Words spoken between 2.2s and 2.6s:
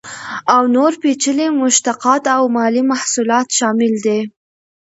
او